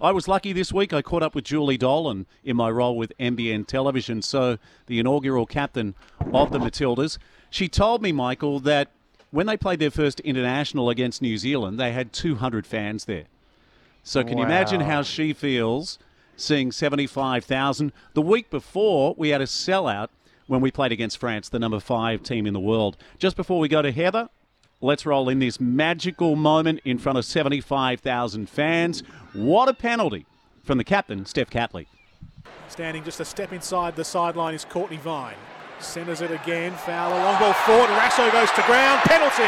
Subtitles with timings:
[0.00, 0.92] I was lucky this week.
[0.92, 5.46] I caught up with Julie Dolan in my role with NBN Television, so the inaugural
[5.46, 5.94] captain
[6.32, 7.18] of the Matildas.
[7.48, 8.90] She told me, Michael, that
[9.30, 13.24] when they played their first international against New Zealand, they had 200 fans there.
[14.02, 15.98] So can you imagine how she feels
[16.36, 17.92] seeing 75,000?
[18.14, 20.08] The week before, we had a sellout
[20.46, 22.96] when we played against France, the number five team in the world.
[23.18, 24.28] Just before we go to Heather,
[24.82, 29.02] Let's roll in this magical moment in front of 75,000 fans.
[29.32, 30.26] What a penalty
[30.64, 31.86] from the captain, Steph Catley.
[32.68, 35.36] Standing just a step inside the sideline is Courtney Vine.
[35.78, 36.72] Centres it again.
[36.72, 37.10] Foul.
[37.10, 37.88] Long ball forward.
[37.88, 39.00] Raso goes to ground.
[39.04, 39.42] Penalty.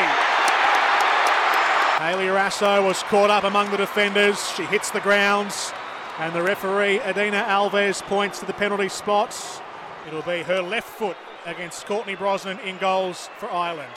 [1.98, 4.50] Hayley Raso was caught up among the defenders.
[4.52, 5.72] She hits the grounds.
[6.18, 9.60] And the referee, Edina Alves, points to the penalty spots.
[10.06, 13.92] It'll be her left foot against Courtney Brosnan in goals for Ireland.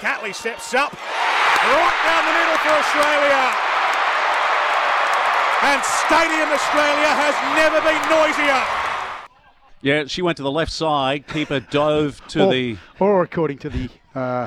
[0.00, 0.92] Catley steps up.
[0.94, 3.52] Right down the middle for Australia.
[5.62, 8.64] And Stadium Australia has never been noisier.
[9.82, 11.26] Yeah, she went to the left side.
[11.26, 12.78] Keeper dove to or, the.
[12.98, 14.46] or according to the uh,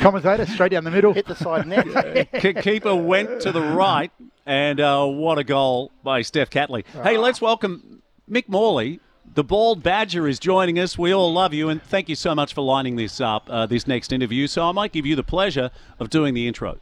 [0.00, 1.12] commentator, straight down the middle.
[1.12, 2.32] Hit the side net.
[2.32, 4.10] Ke- keeper went to the right,
[4.44, 6.84] and uh, what a goal by Steph Catley.
[7.04, 8.98] Hey, let's welcome Mick Morley.
[9.34, 10.96] The bald badger is joining us.
[10.96, 13.86] We all love you, and thank you so much for lining this up, uh, this
[13.86, 14.46] next interview.
[14.46, 16.78] So I might give you the pleasure of doing the intro.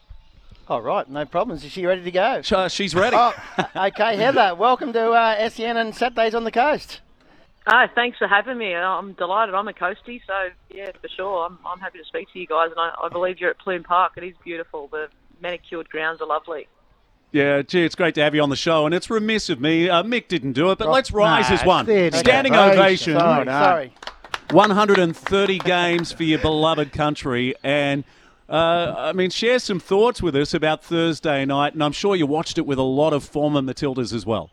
[0.69, 1.65] All right, no problems.
[1.65, 2.43] Is she ready to go?
[2.51, 3.17] Uh, She's ready.
[3.19, 3.35] Oh,
[3.77, 4.55] okay, Heather.
[4.55, 7.01] Welcome to uh, SEN and Saturdays on the Coast.
[7.67, 8.75] Oh, thanks for having me.
[8.75, 9.55] I'm delighted.
[9.55, 11.47] I'm a coastie, so yeah, for sure.
[11.47, 13.83] I'm, I'm happy to speak to you guys, and I, I believe you're at Plume
[13.83, 14.13] Park.
[14.17, 14.89] It is beautiful.
[14.89, 15.09] The
[15.41, 16.69] manicured grounds are lovely.
[17.35, 19.89] Yeah, gee, it's great to have you on the show, and it's remiss of me.
[19.89, 21.85] Uh, Mick didn't do it, but let's rise nah, as one.
[21.85, 23.17] standing Standing ovation.
[23.17, 23.19] ovation.
[23.19, 23.95] Sorry, sorry.
[24.53, 27.57] 130 games for your beloved country.
[27.65, 28.05] And,
[28.49, 31.73] uh, I mean, share some thoughts with us about Thursday night.
[31.73, 34.51] And I'm sure you watched it with a lot of former Matildas as well.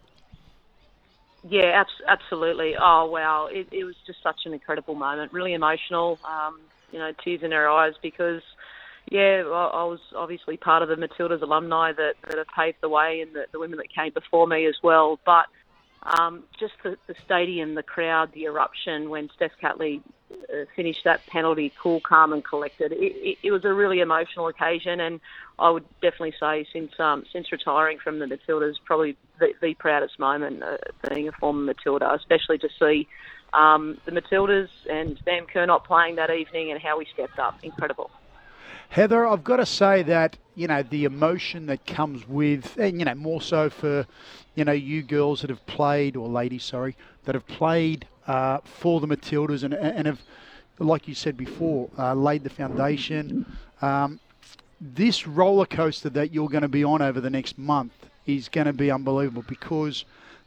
[1.47, 2.73] Yeah, abs- absolutely.
[2.79, 5.33] Oh wow, it, it was just such an incredible moment.
[5.33, 6.17] Really emotional.
[6.25, 6.59] Um,
[6.91, 8.41] you know, tears in her eyes because,
[9.09, 12.89] yeah, I, I was obviously part of the Matildas alumni that, that have paved the
[12.89, 15.19] way, and the, the women that came before me as well.
[15.25, 15.45] But
[16.03, 20.01] um, just the, the stadium, the crowd, the eruption when Steph Catley
[20.31, 22.91] uh, finished that penalty, cool, calm, and collected.
[22.91, 25.19] It, it, it was a really emotional occasion, and
[25.59, 30.17] I would definitely say since um, since retiring from the Matildas, probably the, the proudest
[30.19, 30.77] moment uh,
[31.09, 33.07] being a former Matilda, especially to see
[33.53, 37.59] um, the Matildas and Sam Kerr not playing that evening and how we stepped up.
[37.63, 38.09] Incredible.
[38.89, 43.05] Heather, I've got to say that you know the emotion that comes with, and you
[43.05, 44.05] know more so for,
[44.55, 46.95] you know, you girls that have played or ladies, sorry,
[47.25, 50.21] that have played uh, for the Matildas and and have,
[50.79, 53.45] like you said before, uh, laid the foundation.
[53.81, 54.19] Um,
[54.79, 57.93] this roller coaster that you're going to be on over the next month
[58.25, 60.05] is going to be unbelievable because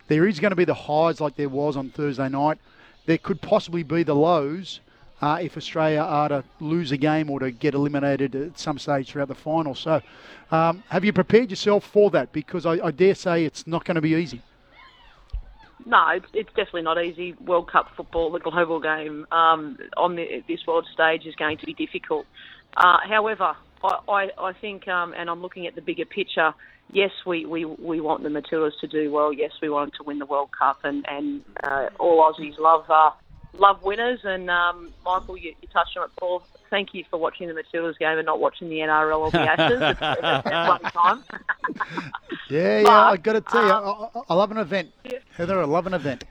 [0.08, 2.58] there is going to be the highs like there was on Thursday night.
[3.06, 4.80] There could possibly be the lows
[5.20, 9.10] uh, if Australia are to lose a game or to get eliminated at some stage
[9.10, 9.74] throughout the final.
[9.74, 10.00] So,
[10.50, 12.32] um, have you prepared yourself for that?
[12.32, 14.42] Because I, I dare say it's not going to be easy.
[15.86, 17.34] No, it's, definitely not easy.
[17.34, 21.66] World Cup football, the global game um, on the, this world stage is going to
[21.66, 22.26] be difficult.
[22.76, 26.54] Uh, however, I, I, I think, um, and I'm looking at the bigger picture.
[26.92, 29.32] Yes, we, we, we want the Matildas to do well.
[29.32, 32.84] Yes, we want them to win the World Cup, and and uh, all Aussies love
[32.88, 33.10] uh,
[33.58, 34.20] love winners.
[34.24, 36.42] And um, Michael, you, you touched on it, Paul.
[36.70, 39.80] Thank you for watching the Matildas game and not watching the NRL or the Ashes
[39.80, 41.22] at, at time.
[42.50, 42.82] Yeah, yeah.
[42.82, 45.18] But, I got to tell you, um, I, I- love an event, Yeah.
[45.36, 45.60] Heather.
[45.60, 46.24] I love an event.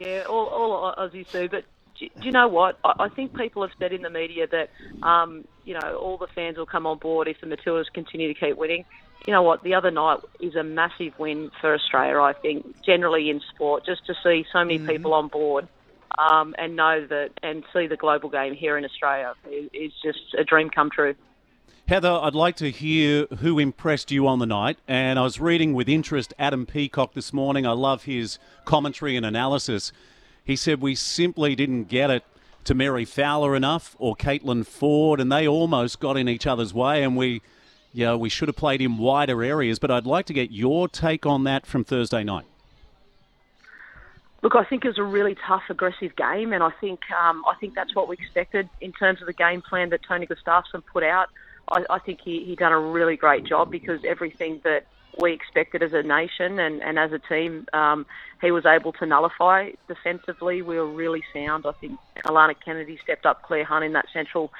[0.00, 1.48] Yeah, all, all Aussies do.
[1.48, 1.64] But
[1.98, 2.78] do, do you know what?
[2.84, 4.70] I, I think people have said in the media that,
[5.06, 8.38] um, you know, all the fans will come on board if the Matildas continue to
[8.38, 8.84] keep winning.
[9.26, 9.62] You know what?
[9.62, 14.06] The other night is a massive win for Australia, I think, generally in sport, just
[14.06, 15.68] to see so many people on board
[16.18, 19.34] um, and know that and see the global game here in Australia
[19.72, 21.14] is, just a dream come true.
[21.86, 24.78] Heather, I'd like to hear who impressed you on the night.
[24.86, 27.66] And I was reading with interest Adam Peacock this morning.
[27.66, 29.92] I love his commentary and analysis.
[30.44, 32.24] He said we simply didn't get it
[32.64, 37.02] to Mary Fowler enough or Caitlin Foord, and they almost got in each other's way.
[37.02, 37.42] And we
[37.92, 41.26] yeah, we should have played in wider areas, but I'd like to get your take
[41.26, 42.46] on that from Thursday night.
[44.42, 47.54] Look, I think it was a really tough, aggressive game, and I think um, I
[47.60, 51.02] think that's what we expected in terms of the game plan that Tony Gustavsson put
[51.02, 51.28] out.
[51.68, 54.86] I, I think he he done a really great job because everything that
[55.20, 58.06] we expected as a nation and, and as a team, um,
[58.40, 60.62] he was able to nullify defensively.
[60.62, 61.66] We were really sound.
[61.66, 64.52] I think Alanna Kennedy stepped up Clare Hunt in that central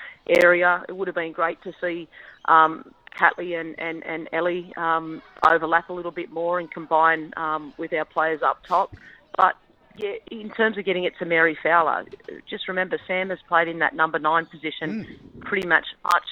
[0.42, 0.84] area.
[0.88, 2.08] It would have been great to see
[2.46, 7.72] um, Catley and, and, and Ellie um, overlap a little bit more and combine um,
[7.78, 8.94] with our players up top.
[9.36, 9.54] But
[9.96, 12.06] yeah, in terms of getting it to Mary Fowler,
[12.48, 15.40] just remember Sam has played in that number nine position mm.
[15.40, 16.24] pretty much much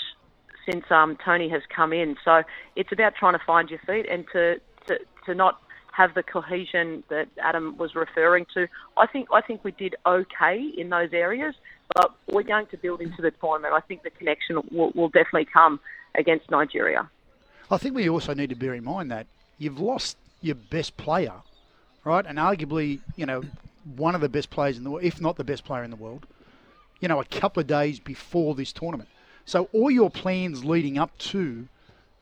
[0.70, 2.16] since um, Tony has come in.
[2.24, 2.42] So
[2.76, 5.60] it's about trying to find your feet and to, to, to not
[5.92, 8.68] have the cohesion that Adam was referring to.
[8.96, 11.54] I think I think we did okay in those areas,
[11.94, 13.74] but we're going to build into the tournament.
[13.74, 15.80] I think the connection will, will definitely come
[16.14, 17.10] against Nigeria.
[17.70, 19.26] I think we also need to bear in mind that
[19.58, 21.34] you've lost your best player,
[22.08, 22.24] right?
[22.26, 23.42] And arguably, you know,
[23.96, 25.96] one of the best players in the world, if not the best player in the
[25.96, 26.26] world,
[27.00, 29.08] you know, a couple of days before this tournament.
[29.44, 31.68] So all your plans leading up to,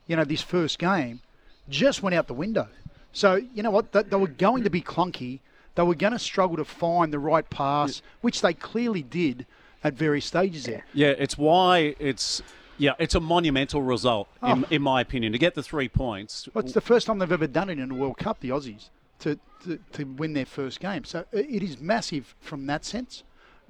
[0.05, 1.21] you know, this first game
[1.69, 2.67] just went out the window.
[3.13, 3.91] So, you know what?
[3.91, 5.39] They were going to be clunky.
[5.75, 9.45] They were going to struggle to find the right pass, which they clearly did
[9.83, 10.85] at various stages there.
[10.93, 12.41] Yeah, it's why it's
[12.77, 14.51] yeah, it's a monumental result oh.
[14.51, 16.47] in, in, my opinion to get the three points.
[16.53, 18.89] Well, it's the first time they've ever done it in a World Cup, the Aussies,
[19.19, 21.03] to to, to win their first game.
[21.03, 23.23] So it is massive from that sense,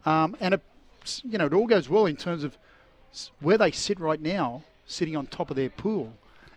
[0.05, 0.61] um, and it,
[1.23, 2.57] you know it all goes well in terms of
[3.39, 6.13] where they sit right now, sitting on top of their pool,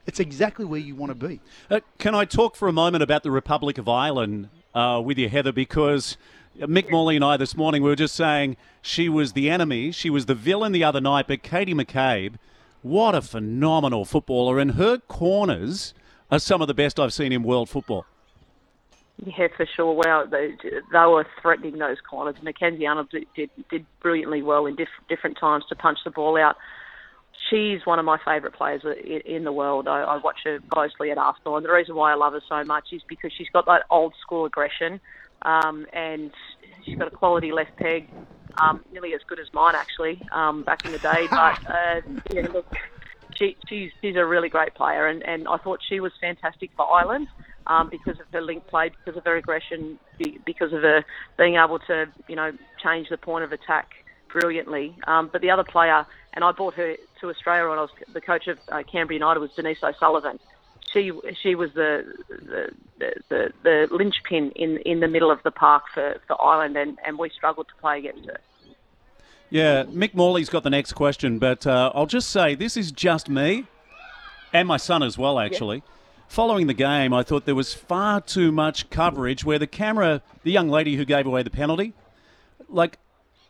[0.06, 1.40] it's exactly where you want to be.
[1.70, 5.28] Uh, can I talk for a moment about the Republic of Ireland uh, with you,
[5.28, 5.52] Heather?
[5.52, 6.16] Because
[6.58, 10.10] Mick Morley and I this morning we were just saying she was the enemy, she
[10.10, 12.34] was the villain the other night, but Katie McCabe,
[12.82, 15.94] what a phenomenal footballer, and her corners
[16.30, 18.06] are some of the best I've seen in world football.
[19.24, 19.92] Yeah, for sure.
[19.92, 22.36] Well, they, they were threatening those corners.
[22.42, 26.38] Mackenzie Arnold did, did, did brilliantly well in diff, different times to punch the ball
[26.38, 26.56] out.
[27.50, 29.88] She's one of my favourite players in, in the world.
[29.88, 32.64] I, I watch her closely at Arsenal, and the reason why I love her so
[32.64, 35.00] much is because she's got that old school aggression,
[35.42, 36.30] um, and
[36.84, 38.08] she's got a quality left peg,
[38.58, 41.26] um, nearly as good as mine actually um, back in the day.
[41.30, 42.00] But uh,
[42.32, 42.72] yeah, look,
[43.34, 46.90] she, she's she's a really great player, and, and I thought she was fantastic for
[46.90, 47.28] Ireland
[47.70, 49.98] um, because of her link play, because of her aggression,
[50.44, 51.04] because of her
[51.38, 52.52] being able to, you know,
[52.82, 54.94] change the point of attack brilliantly.
[55.06, 58.20] Um, but the other player, and I brought her to Australia when I was the
[58.20, 60.40] coach of uh, Canberra United, was Denise O'Sullivan.
[60.92, 65.52] She she was the the, the, the, the linchpin in in the middle of the
[65.52, 68.40] park for, for Ireland, and, and we struggled to play against her.
[69.48, 73.28] Yeah, Mick Morley's got the next question, but uh, I'll just say this is just
[73.28, 73.66] me
[74.52, 75.76] and my son as well, actually.
[75.76, 75.82] Yeah.
[76.30, 80.52] Following the game, I thought there was far too much coverage where the camera, the
[80.52, 81.92] young lady who gave away the penalty,
[82.68, 83.00] like,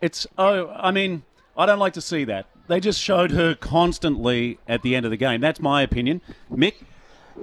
[0.00, 1.22] it's, oh, I mean,
[1.58, 2.46] I don't like to see that.
[2.68, 5.42] They just showed her constantly at the end of the game.
[5.42, 6.22] That's my opinion.
[6.50, 6.72] Mick?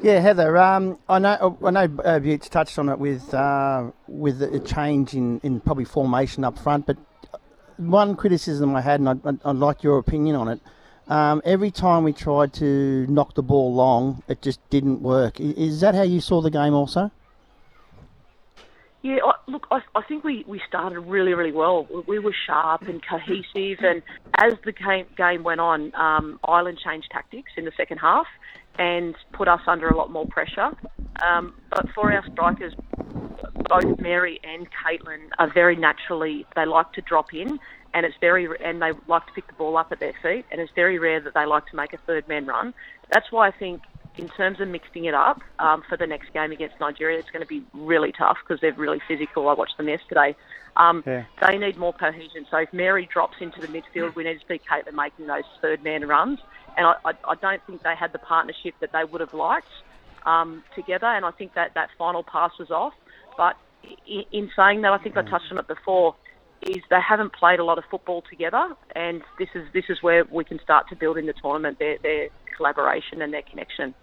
[0.01, 0.57] Yeah, Heather.
[0.57, 1.56] Um, I know.
[1.63, 1.98] I know.
[2.04, 6.88] Uh, touched on it with uh, with a change in, in probably formation up front.
[6.88, 6.98] But
[7.78, 10.62] one criticism I had, and I'd, I'd like your opinion on it.
[11.09, 15.39] Um, every time we tried to knock the ball long, it just didn't work.
[15.39, 17.12] Is that how you saw the game also?
[19.03, 21.88] Yeah, look, I, I think we, we started really, really well.
[22.08, 24.01] We were sharp and cohesive, and
[24.38, 28.27] as the game, game went on, um, Ireland changed tactics in the second half
[28.77, 30.72] and put us under a lot more pressure.
[31.25, 32.74] Um, but for our strikers,
[33.70, 37.60] both Mary and Caitlin are very naturally, they like to drop in
[37.94, 40.62] and it's very and they like to pick the ball up at their feet, and
[40.62, 42.74] it's very rare that they like to make a third man run.
[43.12, 43.82] That's why I think.
[44.17, 47.44] In terms of mixing it up um, for the next game against Nigeria, it's going
[47.44, 49.48] to be really tough because they're really physical.
[49.48, 50.36] I watched them yesterday.
[50.75, 51.25] Um, yeah.
[51.39, 52.48] They need more cohesion.
[52.50, 55.84] So if Mary drops into the midfield, we need to see Caitlin making those third
[55.84, 56.39] man runs.
[56.77, 59.67] And I, I, I don't think they had the partnership that they would have liked
[60.25, 61.06] um, together.
[61.06, 62.94] And I think that that final pass was off.
[63.38, 63.56] But
[64.08, 65.29] in, in saying that, I think I mm.
[65.29, 66.15] touched on it before
[66.62, 70.26] is they haven't played a lot of football together, and this is this is where
[70.26, 73.94] we can start to build in the tournament their their collaboration and their connection.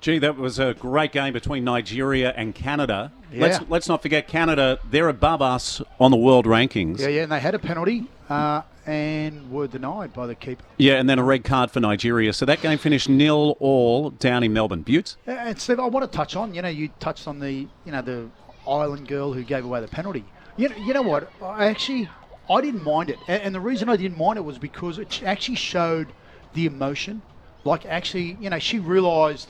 [0.00, 3.12] Gee, that was a great game between Nigeria and Canada.
[3.30, 3.42] Yeah.
[3.42, 7.00] Let's let's not forget Canada; they're above us on the world rankings.
[7.00, 10.64] Yeah, yeah, and they had a penalty uh, and were denied by the keeper.
[10.78, 12.32] Yeah, and then a red card for Nigeria.
[12.32, 14.82] So that game finished nil all down in Melbourne.
[14.82, 15.18] Butts.
[15.26, 16.54] And Steve, I want to touch on.
[16.54, 17.52] You know, you touched on the
[17.84, 18.30] you know the
[18.66, 20.24] Ireland girl who gave away the penalty.
[20.60, 21.32] You know, you know what?
[21.42, 22.10] I actually
[22.50, 25.54] I didn't mind it, and the reason I didn't mind it was because it actually
[25.54, 26.08] showed
[26.52, 27.22] the emotion
[27.64, 29.48] like actually, you know, she realised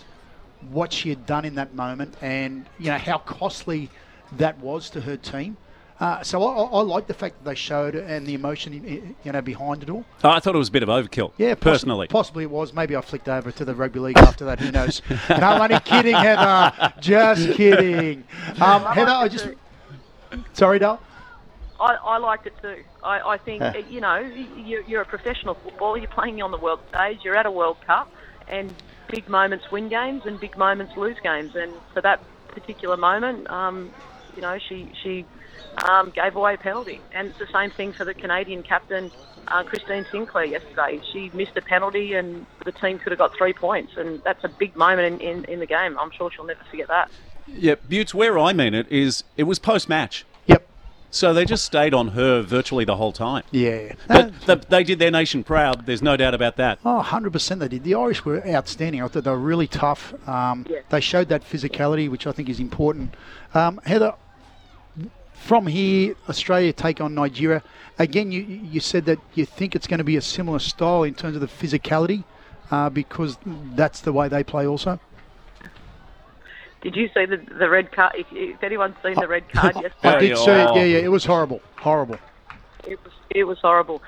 [0.70, 3.88] what she had done in that moment and you know how costly
[4.32, 5.56] that was to her team.
[5.98, 9.32] Uh, so I, I, like the fact that they showed it and the emotion, you
[9.32, 10.04] know, behind it all.
[10.24, 11.32] Oh, I thought it was a bit of overkill.
[11.36, 12.72] Yeah, personally, possibly it was.
[12.72, 14.60] Maybe I flicked over to the rugby league after that.
[14.60, 15.02] Who knows?
[15.10, 16.94] no, I'm only kidding, Heather.
[17.00, 18.24] Just kidding.
[18.60, 19.48] Um, Heather, I just.
[20.52, 21.00] Sorry, Dale.
[21.80, 22.84] I, I liked it too.
[23.02, 24.18] I, I think, you know,
[24.56, 27.78] you're, you're a professional footballer, you're playing on the world stage, you're at a World
[27.86, 28.12] Cup,
[28.48, 28.72] and
[29.08, 31.56] big moments win games and big moments lose games.
[31.56, 33.90] And for that particular moment, um,
[34.36, 35.24] you know, she, she
[35.88, 37.00] um, gave away a penalty.
[37.12, 39.10] And it's the same thing for the Canadian captain,
[39.48, 41.00] uh, Christine Sinclair, yesterday.
[41.12, 43.96] She missed a penalty and the team could have got three points.
[43.96, 45.98] And that's a big moment in, in, in the game.
[45.98, 47.10] I'm sure she'll never forget that.
[47.56, 50.24] Yeah, Butts, where I mean it is it was post match.
[50.46, 50.66] Yep.
[51.10, 53.42] So they just stayed on her virtually the whole time.
[53.50, 53.94] Yeah.
[54.06, 55.86] But the, they did their nation proud.
[55.86, 56.78] There's no doubt about that.
[56.84, 57.84] Oh, 100% they did.
[57.84, 59.02] The Irish were outstanding.
[59.02, 60.14] I thought they were really tough.
[60.28, 60.80] Um, yeah.
[60.88, 63.14] They showed that physicality, which I think is important.
[63.54, 64.14] Um, Heather,
[65.34, 67.62] from here, Australia take on Nigeria.
[67.98, 71.14] Again, you, you said that you think it's going to be a similar style in
[71.14, 72.24] terms of the physicality
[72.70, 73.36] uh, because
[73.74, 75.00] that's the way they play also.
[76.82, 78.14] Did you see the the red card?
[78.16, 80.76] If, if anyone's seen the red card yesterday, I did see it.
[80.76, 82.18] Yeah, yeah, it was horrible, horrible.
[82.86, 84.02] It was it was horrible.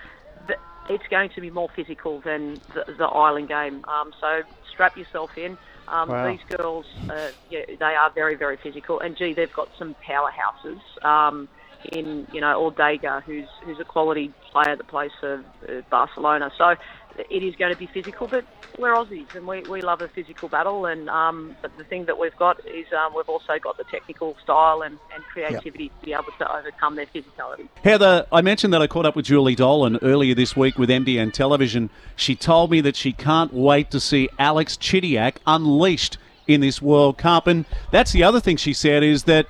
[0.89, 3.85] It's going to be more physical than the, the Ireland game.
[3.87, 5.57] Um, so strap yourself in.
[5.87, 6.31] Um, wow.
[6.31, 10.81] These girls, uh, yeah, they are very very physical, and gee, they've got some powerhouses.
[11.05, 11.49] Um,
[11.91, 16.51] in you know Oshoala, who's who's a quality player that plays for uh, Barcelona.
[16.57, 16.77] So
[17.19, 18.45] it is going to be physical, but
[18.79, 20.87] we're Aussies and we, we love a physical battle.
[20.87, 24.37] And um, but the thing that we've got is um, we've also got the technical
[24.43, 26.01] style and, and creativity yep.
[26.01, 27.69] to be able to overcome their physicality.
[27.83, 31.33] Heather, I mentioned that I caught up with Julie Dolan earlier this week with NBN
[31.33, 31.91] Television.
[32.17, 37.19] She told me that she can't wait to see Alex Chidiac unleashed in this World
[37.19, 37.47] Cup.
[37.47, 39.47] And that's the other thing she said is that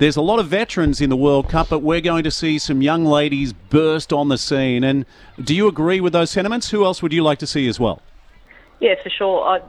[0.00, 2.80] there's a lot of veterans in the World Cup, but we're going to see some
[2.80, 4.82] young ladies burst on the scene.
[4.82, 5.04] And
[5.38, 6.70] do you agree with those sentiments?
[6.70, 8.00] Who else would you like to see as well?
[8.80, 9.44] Yeah, for sure.
[9.44, 9.60] I,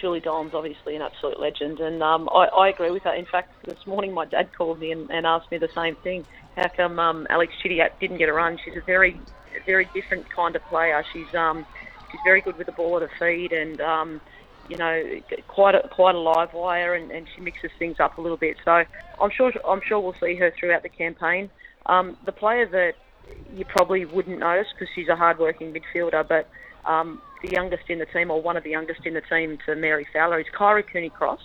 [0.00, 3.14] Julie Dolan's obviously an absolute legend, and um, I, I, agree with her.
[3.14, 6.26] In fact, this morning my dad called me and, and asked me the same thing.
[6.56, 8.58] How come um, Alex Chidiac didn't get a run?
[8.64, 9.20] She's a very,
[9.64, 11.04] very different kind of player.
[11.12, 11.64] She's um,
[12.10, 14.20] she's very good with the ball at her feet, and um,
[14.68, 15.02] you know,
[15.48, 18.56] quite a quite a live wire, and, and she mixes things up a little bit.
[18.64, 18.84] So
[19.20, 21.50] I'm sure I'm sure we'll see her throughout the campaign.
[21.86, 22.94] Um, the player that
[23.54, 26.48] you probably wouldn't notice because she's a hard-working midfielder, but
[26.84, 29.74] um, the youngest in the team, or one of the youngest in the team, to
[29.74, 31.40] Mary Fowler, is Kyra Cooney Cross.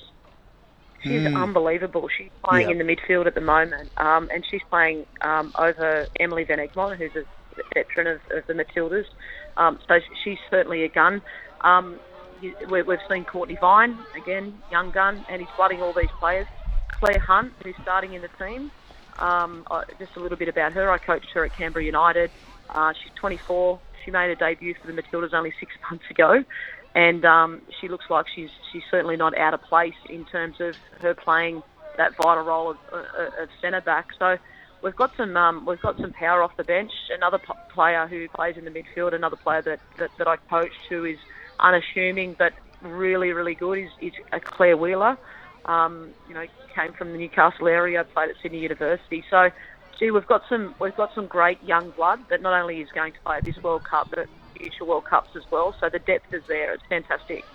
[1.02, 1.42] She's mm.
[1.42, 2.08] unbelievable.
[2.18, 2.80] She's playing yep.
[2.80, 6.96] in the midfield at the moment, um, and she's playing um, over Emily Van Egmond,
[6.98, 7.26] who's a
[7.74, 9.06] veteran of, of the Matildas.
[9.58, 11.22] Um, so she's certainly a gun.
[11.62, 12.00] Um,
[12.70, 16.48] we've seen Courtney Vine, again, young gun, and he's flooding all these players.
[16.90, 18.72] Clare Hunt, who's starting in the team.
[19.20, 19.66] Um,
[20.00, 20.92] just a little bit about her.
[20.92, 22.32] I coached her at Canberra United.
[22.70, 23.80] Uh, she's 24.
[24.04, 26.44] She made a debut for the Matildas only six months ago,
[26.96, 30.76] and um, she looks like she's she's certainly not out of place in terms of
[31.02, 31.64] her playing
[31.98, 34.08] that vital role of, of centre back.
[34.18, 34.38] So
[34.82, 36.92] we've got some um, we've got some power off the bench.
[37.12, 40.86] Another p- player who plays in the midfield, another player that, that, that I coached
[40.90, 41.18] who is
[41.60, 45.18] unassuming but really, really good is, is a Clare Wheeler.
[45.66, 46.46] Um, you know,
[46.76, 49.24] came from the Newcastle area, played at Sydney University.
[49.30, 49.50] So,
[49.98, 53.14] gee, we've got some we've got some great young blood that not only is going
[53.14, 55.76] to play at this World Cup, but at future World Cups as well.
[55.80, 56.74] So the depth is there.
[56.74, 57.46] It's fantastic.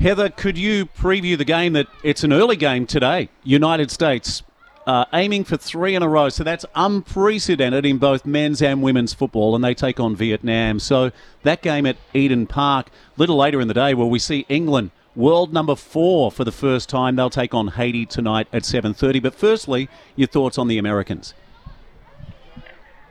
[0.00, 3.28] Heather, could you preview the game that it's an early game today?
[3.44, 4.42] United States
[4.86, 6.28] uh, aiming for three in a row.
[6.28, 10.80] So that's unprecedented in both men's and women's football, and they take on Vietnam.
[10.80, 11.12] So
[11.42, 14.90] that game at Eden Park, a little later in the day, where we see England,
[15.14, 17.16] world number four for the first time.
[17.16, 19.22] They'll take on Haiti tonight at 7.30.
[19.22, 21.34] But firstly, your thoughts on the Americans.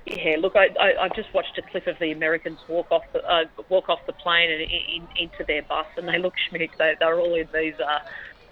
[0.05, 3.23] Yeah, look, I, I, I just watched a clip of the Americans walk off the
[3.23, 6.71] uh, walk off the plane and in, into their bus, and they look schmick.
[6.77, 7.99] They, they're all in these uh,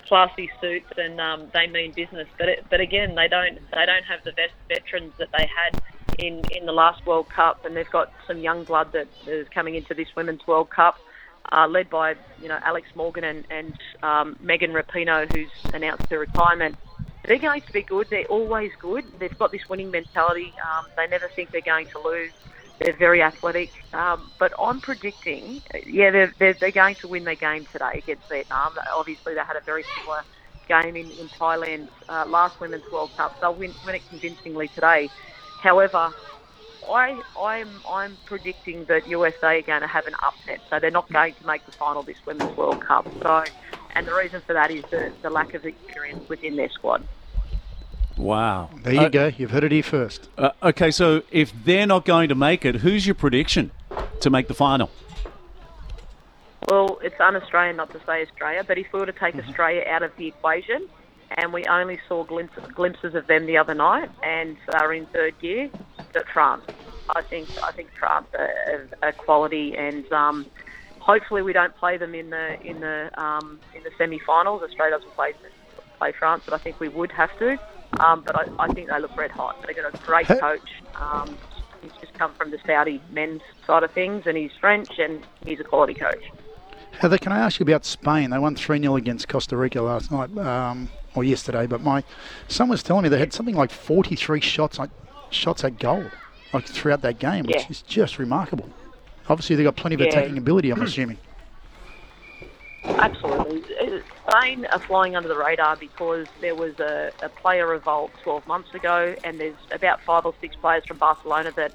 [0.09, 2.27] classy suits and um, they mean business.
[2.37, 5.79] But it, but again, they don't they don't have the best veterans that they had
[6.17, 9.75] in in the last World Cup, and they've got some young blood that is coming
[9.75, 10.97] into this Women's World Cup.
[11.51, 13.73] Uh, led by you know Alex Morgan and, and
[14.03, 16.75] um, Megan Rapinoe, who's announced her retirement.
[17.25, 18.07] They're going to be good.
[18.09, 19.05] They're always good.
[19.19, 20.53] They've got this winning mentality.
[20.65, 22.31] Um, they never think they're going to lose.
[22.79, 23.71] They're very athletic.
[23.93, 28.23] Um, but I'm predicting, yeah, they're, they're, they're, going to win their game today against
[28.29, 28.73] Vietnam.
[28.95, 30.21] Obviously, they had a very similar
[30.67, 33.33] game in, in Thailand uh, last Women's World Cup.
[33.41, 35.09] They'll win, win it convincingly today.
[35.61, 36.13] However,
[36.87, 41.11] I, I'm, I'm predicting that USA are going to have an upset, so they're not
[41.11, 43.07] going to make the final this Women's World Cup.
[43.21, 43.43] So,
[43.95, 47.03] and the reason for that is the, the lack of experience within their squad.
[48.19, 48.69] Wow.
[48.83, 49.31] There you Uh, go.
[49.37, 50.27] You've heard it here first.
[50.37, 53.71] Uh, okay, so if they're not going to make it, who's your prediction
[54.19, 54.91] to make the final?
[56.67, 60.03] Well, it's un-Australian not to say Australia, but if we were to take Australia out
[60.03, 60.87] of the equation,
[61.37, 65.39] and we only saw glimpse, glimpses of them the other night, and are in third
[65.39, 65.69] gear,
[66.13, 66.63] that France.
[67.15, 70.45] I think I think France are, are quality, and um,
[70.99, 74.61] hopefully we don't play them in the in the um, in the semi-finals.
[74.61, 75.33] Australia doesn't play
[75.97, 77.57] play France, but I think we would have to.
[77.99, 79.55] Um, but I, I think they look red hot.
[79.65, 80.39] They've got a great Hey.
[80.39, 80.69] coach.
[80.95, 81.37] Um,
[81.81, 85.59] he's just come from the Saudi men's side of things, and he's French, and he's
[85.59, 86.23] a quality coach.
[86.91, 88.29] Heather, can I ask you about Spain?
[88.29, 92.03] They won 3 0 against Costa Rica last night, um, or yesterday, but my
[92.47, 94.89] son was telling me they had something like 43 shots like,
[95.29, 96.11] shots at goal
[96.53, 97.65] like throughout that game, which Yeah.
[97.69, 98.69] is just remarkable.
[99.29, 100.07] Obviously, they've got plenty of Yeah.
[100.07, 101.17] attacking ability, I'm assuming.
[102.97, 103.63] Absolutely.
[104.27, 108.73] Spain are flying under the radar because there was a, a player revolt 12 months
[108.73, 111.73] ago, and there's about five or six players from Barcelona that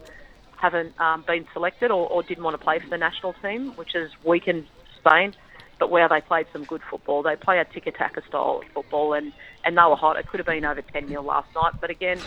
[0.56, 3.92] haven't um, been selected or, or didn't want to play for the national team, which
[3.92, 4.66] has weakened
[4.98, 5.34] Spain.
[5.78, 9.32] But where they played some good football, they play a tiki-taka style of football, and,
[9.64, 10.16] and they were hot.
[10.16, 12.18] It could have been over 10 0 last night, but again,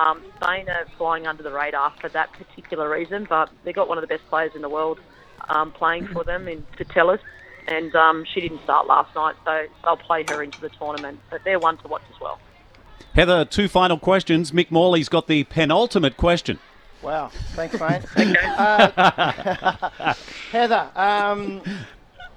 [0.00, 3.24] um, Spain are flying under the radar for that particular reason.
[3.28, 4.98] But they've got one of the best players in the world
[5.48, 7.20] um, playing for them in Putellas,
[7.68, 11.20] and um, she didn't start last night, so they'll play her into the tournament.
[11.30, 12.38] But they're one to watch as well.
[13.14, 14.52] Heather, two final questions.
[14.52, 16.58] Mick Morley's got the penultimate question.
[17.02, 18.02] Wow, thanks, mate.
[18.58, 20.14] Uh,
[20.50, 21.62] Heather, um,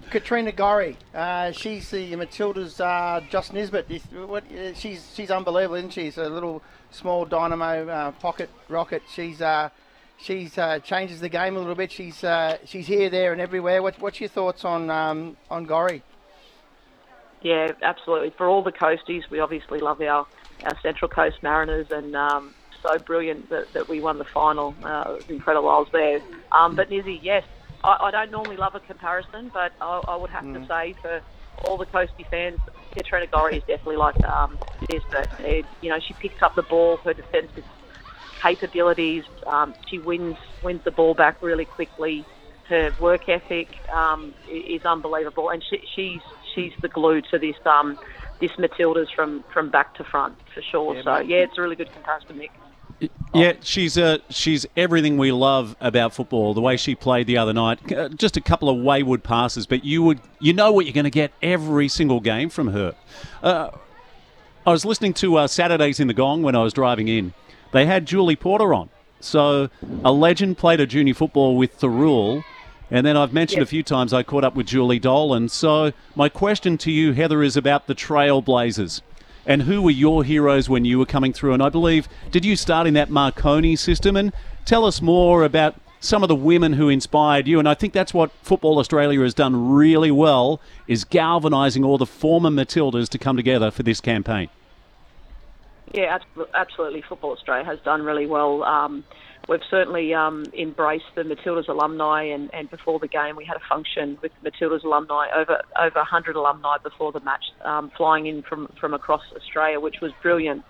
[0.09, 3.87] Katrina Gorry, uh, she's the Matilda's uh, Josh Nisbet.
[4.13, 6.05] What, uh, she's she's unbelievable, isn't she?
[6.05, 9.03] She's a little small dynamo uh, pocket rocket.
[9.11, 9.69] She's uh,
[10.19, 11.91] she's uh, changes the game a little bit.
[11.91, 13.81] She's uh, she's here, there, and everywhere.
[13.81, 16.03] What, what's your thoughts on um, on Gorry?
[17.41, 18.31] Yeah, absolutely.
[18.37, 20.27] For all the coasties, we obviously love our,
[20.63, 24.75] our Central Coast Mariners, and um, so brilliant that, that we won the final.
[24.83, 25.69] Uh, it was incredible.
[25.69, 26.21] I was there.
[26.51, 27.45] Um, but Nizzy, yes,
[27.83, 31.21] I, I don't normally love a comparison, but I, I would have to say for
[31.65, 32.59] all the coastie fans,
[32.91, 34.57] Katrina Gorry is definitely like um,
[34.89, 35.29] Nisbet.
[35.39, 37.63] It, you know, she picks up the ball, her defensive
[38.41, 39.23] capabilities.
[39.45, 42.25] Um, she wins wins the ball back really quickly.
[42.67, 46.21] Her work ethic um, is unbelievable, and she, she's
[46.53, 47.97] she's the glue to this um,
[48.39, 51.01] this Matildas from, from back to front for sure.
[51.03, 52.51] so yeah, it's a really good comparison, Nick.
[53.33, 56.53] Yeah, she's uh, she's everything we love about football.
[56.53, 59.85] The way she played the other night, uh, just a couple of wayward passes, but
[59.85, 62.95] you would you know what you're going to get every single game from her.
[63.41, 63.69] Uh,
[64.65, 67.33] I was listening to uh, Saturdays in the Gong when I was driving in.
[67.71, 69.69] They had Julie Porter on, so
[70.03, 72.43] a legend played a junior football with the rule.
[72.91, 75.49] and then I've mentioned a few times I caught up with Julie Dolan.
[75.49, 79.01] So my question to you, Heather, is about the Trailblazers.
[79.45, 81.53] And who were your heroes when you were coming through?
[81.53, 84.15] And I believe, did you start in that Marconi system?
[84.15, 84.33] And
[84.65, 87.59] tell us more about some of the women who inspired you.
[87.59, 92.05] And I think that's what Football Australia has done really well, is galvanising all the
[92.05, 94.49] former Matildas to come together for this campaign.
[95.93, 96.19] Yeah,
[96.53, 97.01] absolutely.
[97.07, 98.63] Football Australia has done really well.
[98.63, 99.03] Um,
[99.47, 103.67] we've certainly um, embraced the Matildas alumni, and, and before the game, we had a
[103.67, 108.67] function with Matildas alumni, over over 100 alumni before the match, um, flying in from,
[108.79, 110.63] from across Australia, which was brilliant.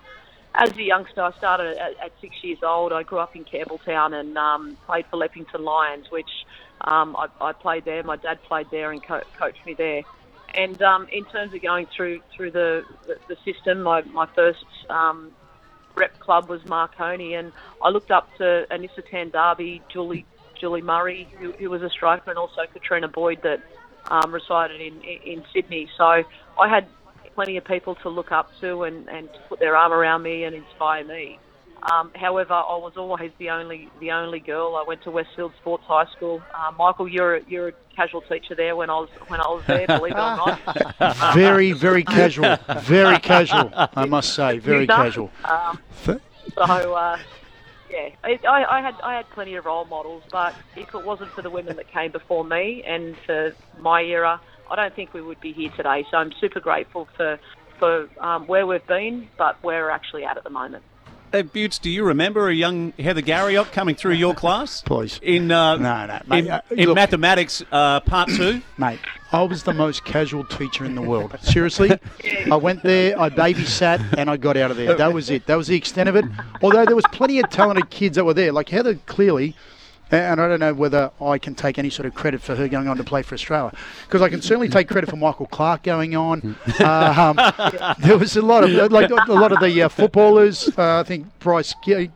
[0.54, 2.92] As a youngster, I started at, at six years old.
[2.92, 6.30] I grew up in Campbelltown and um, played for Leppington Lions, which
[6.80, 8.02] um, I, I played there.
[8.02, 10.02] My dad played there and co- coached me there.
[10.54, 14.64] And um, in terms of going through through the, the, the system, my, my first
[14.88, 15.32] um,
[15.94, 20.26] rep club was Marconi, and I looked up to Anissa Tann Darby, Julie
[20.60, 23.62] Julie Murray, who, who was a striker, and also Katrina Boyd that
[24.10, 25.88] um, resided in, in in Sydney.
[25.96, 26.86] So I had
[27.34, 30.44] plenty of people to look up to and, and to put their arm around me
[30.44, 31.38] and inspire me.
[31.82, 34.76] Um, however, I was always the only the only girl.
[34.76, 36.42] I went to Westfield Sports High School.
[36.54, 39.64] Uh, Michael, you're a, you're a casual teacher there when I was when I was
[39.66, 39.86] there.
[39.86, 41.34] Believe it or not.
[41.34, 42.56] Very, very casual.
[42.82, 44.58] Very casual, I must say.
[44.58, 45.30] Very casual.
[45.44, 45.80] Um,
[46.54, 47.18] So uh,
[47.90, 51.30] yeah, it, I, I had I had plenty of role models, but if it wasn't
[51.32, 54.40] for the women that came before me and for my era,
[54.70, 56.04] I don't think we would be here today.
[56.10, 57.38] So I'm super grateful for
[57.78, 60.84] for um, where we've been, but where we're actually at at the moment.
[61.32, 64.82] Hey, Butts, do you remember a young Heather Garriock coming through your class?
[64.86, 65.20] Please.
[65.22, 68.60] In, uh, No, no, mate, in, uh, in look- mathematics, uh, part two?
[68.78, 68.98] Mate,
[69.30, 71.36] I was the most casual teacher in the world.
[71.40, 71.92] Seriously,
[72.50, 74.96] I went there, I babysat, and I got out of there.
[74.96, 75.46] That was it.
[75.46, 76.24] That was the extent of it.
[76.62, 79.54] Although there was plenty of talented kids that were there, like Heather clearly.
[80.12, 82.88] And I don't know whether I can take any sort of credit for her going
[82.88, 83.72] on to play for Australia,
[84.06, 86.56] because I can certainly take credit for Michael Clarke going on.
[86.80, 87.36] Um,
[87.98, 90.68] there was a lot of like a lot of the uh, footballers.
[90.76, 91.74] Uh, I think Bryce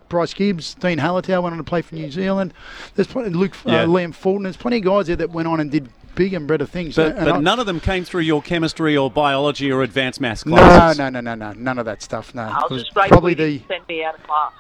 [0.09, 2.53] Bryce Gibbs, Dean Hallertau went on to play for New Zealand.
[2.95, 3.85] There's plenty, Luke uh, Yeah.
[3.85, 4.45] Liam Fulton.
[4.45, 6.97] There's plenty of guys there that went on and did big and better things.
[6.97, 10.61] But, but none of them came through your chemistry or biology or advanced maths class.
[10.61, 10.99] no, classes.
[10.99, 12.35] no, no, no, no, none of that stuff.
[12.35, 14.53] No, I It was was just probably the didn't send me out of class.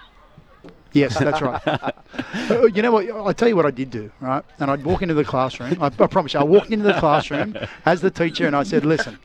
[0.95, 1.61] Yes, that's right.
[1.67, 3.11] Uh, you know what?
[3.29, 4.43] I tell you what I did do, right?
[4.59, 5.77] And I'd walk into the classroom.
[5.83, 8.85] I, I promise you, I walked into the classroom as the teacher, and I said,
[8.85, 9.19] "Listen,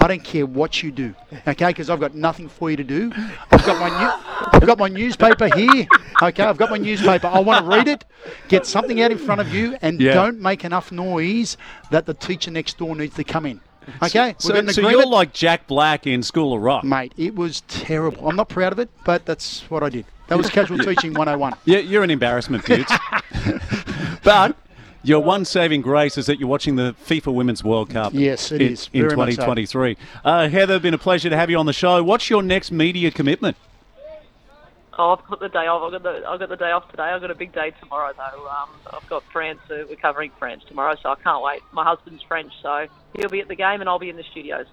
[0.00, 1.14] I don't care what you do,
[1.46, 1.66] okay?
[1.68, 3.12] Because I've got nothing for you to do.
[3.50, 4.12] I've got my new,
[4.52, 5.88] I've got my newspaper here,
[6.22, 6.44] okay?
[6.44, 7.26] I've got my newspaper.
[7.26, 8.04] I want to read it.
[8.48, 10.14] Get something out in front of you, and Yeah.
[10.14, 11.56] don't make enough noise
[11.90, 13.60] that the teacher next door needs to come in."
[14.02, 16.84] Okay, So, We've got an so you're like Jack Black in School of Rock.
[16.84, 18.28] Mate, it was terrible.
[18.28, 20.04] I'm not proud of it, but that's what I did.
[20.28, 21.54] That was casual teaching 101.
[21.64, 22.92] Yeah, you're an embarrassment, Butts.
[24.22, 24.56] but
[25.02, 28.12] your one saving grace is that you're watching the FIFA Women's World Cup.
[28.14, 28.90] Yes, it in, is.
[28.92, 29.42] in Very much so.
[29.42, 29.96] 2023.
[30.24, 32.02] Uh, Heather, been a pleasure to have you on the show.
[32.02, 33.56] What's your next media commitment?
[35.00, 35.82] Oh, I've got the day off.
[35.82, 37.04] I've got the I've got the day off today.
[37.04, 38.48] I've got a big day tomorrow though.
[38.48, 39.60] Um, I've got France.
[39.70, 41.62] Uh, we're covering France tomorrow, so I can't wait.
[41.70, 44.66] My husband's French, so he'll be at the game and I'll be in the studios.